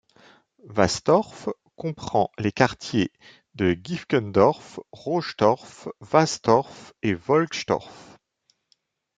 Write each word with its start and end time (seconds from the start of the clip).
Vastorf 0.65 1.49
comprend 1.75 2.31
les 2.39 2.51
quartiers 2.51 3.11
de 3.53 3.73
Gifkendorf, 3.83 4.79
Rohstorf, 4.91 5.89
Vastorf 5.99 6.91
et 7.03 7.13
Volkstorf. 7.13 8.17